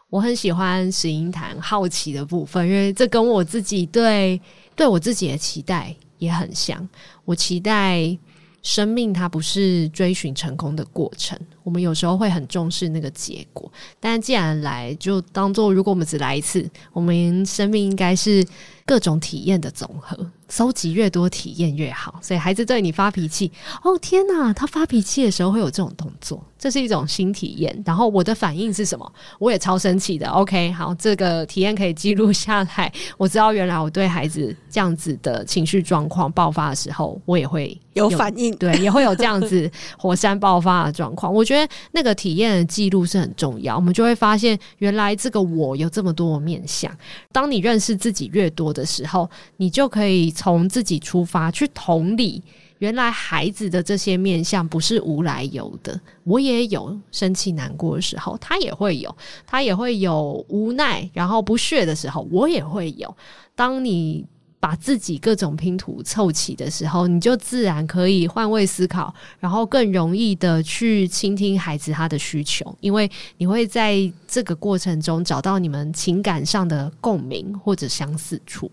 [0.09, 4.41] 我很喜欢石英谈好奇的部分，因为这跟我自己对
[4.77, 5.93] 对我自己的期待。
[6.19, 6.89] 也很像，
[7.25, 8.19] 我期待
[8.63, 11.39] 生命它不是追寻成功的过程。
[11.67, 18.47] 我们有时候会很重视那个结果，但既然来，就当做如果我们只来一次，我们生命应该是
[18.85, 20.17] 各种体验的总和。
[20.49, 23.51] 收集越多体验越好，所以孩子对你发脾气，
[23.83, 27.83] 哦天哪，他发脾气的时候会有这种动作，这是一种新体验。
[27.85, 29.13] 然后我的反应是什么？
[29.41, 30.29] 我也超生气的。
[30.29, 32.93] OK，好，这个体验可以记录下来。
[33.19, 41.35] 我知道原来我对孩子这样子的情绪状况爆发的时候，我也会有，有反应，对，也会有这样子火山爆发的状况。
[41.35, 41.56] 我觉得
[41.93, 46.91] 那个体验的记录是很重要，我们就会发现原来这个我有这么多面相。
[47.31, 50.17] 当你认识自己越多的时候，你就可以。
[50.37, 52.43] 从自己出发去同理，
[52.79, 56.01] 原来孩子的这些面相不是无来由的。
[56.25, 63.15] 我也有生气难过的时候，他也会有，他也会有无奈，然后不屑的时候，我也会有。
[63.55, 64.25] 当你
[64.59, 78.71] 把自己各种拼图凑齐的时候，你就自然可以换位思考，然后更容易的去倾听孩子他的需求，因为你会在这个过程中找到你们情感上的共鸣或者相似处。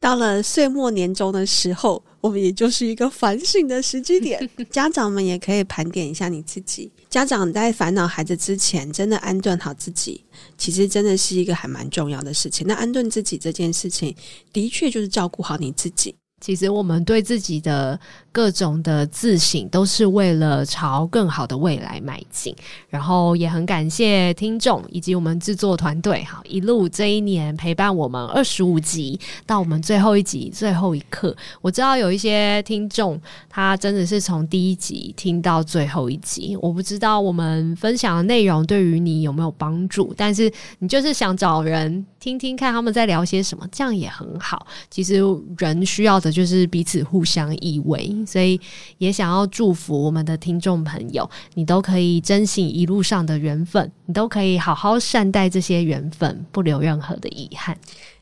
[0.00, 4.48] 到了岁末年终的时候，我们也就是一个反省的时机点。
[4.70, 6.90] 家长们也可以盘点一下你自己。
[7.10, 10.24] 家长在烦恼孩子之前，真的安顿好自己，
[10.56, 12.66] 其实真的是一个还蛮重要的事情。
[12.66, 14.14] 那安顿自己这件事情，
[14.52, 16.14] 的确就是照顾好你自己。
[16.40, 17.98] 其实我们对自己的
[18.38, 22.54] 各种的自省，都是为了朝更好的未来迈进。
[22.88, 31.36] 然后也很感谢听众以及我们制作团队，哈，一路这一年陪伴我们二十五集，到我们最后一集最后一刻。
[31.60, 36.56] 我知道有一些听众，他真的是从第一集听到最后一集。
[36.62, 44.64] 我不知道我们分享的内容对于你有没有帮助，但是你就是想找人听听看他们在聊些什么，这样也很好。
[44.88, 45.20] 其实
[45.58, 46.28] 人需要的。
[46.28, 48.60] 就是彼此互相依偎，所以
[48.98, 57.76] 也想要祝福我们的听众朋友，你都可以珍惜一路上的缘分，你都可以好好善待这些缘分，不留任何的遗憾。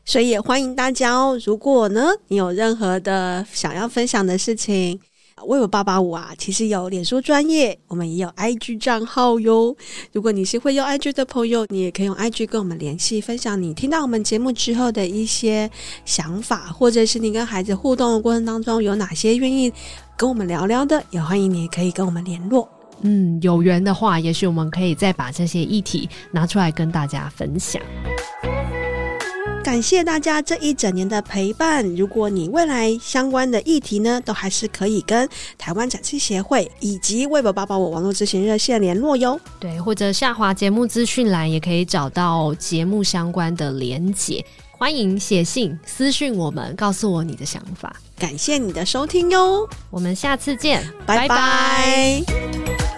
[0.05, 4.99] 所以也欢迎大家哦，如果呢你有任何的想要分享的事情。
[5.45, 9.75] 威尔爸爸五啊，其实有脸书专业，我们也有 IG 账号哟。
[10.11, 15.69] 如果你是会用 IG 的朋友，你也可以用 IG 跟我们联系，分享你听到我们节目之后的一些
[16.05, 19.71] 想法，或者是你跟孩子互动的过程当中有哪些愿意
[20.17, 22.67] 跟我们聊聊的，也欢迎你也可以跟我们联络。
[23.01, 27.79] 嗯，有缘的话，也许我们可以再把这些议题拿出来跟大家分享。
[29.67, 31.85] 感谢大家这一整年的陪伴。
[31.93, 39.37] 如果你未来相关的议题呢，都还是可以跟台湾展翅协会以及 Web 885网络咨询热线联络哟。
[39.59, 44.41] 对，或者下滑节目资讯栏也可以找到节目相关的连结。
[44.71, 47.93] 欢迎写信私讯我们，告诉我你的想法。
[48.17, 51.27] 感谢你的收听哟，我们下次见，拜拜。
[51.27, 51.35] 拜
[52.23, 52.96] 拜。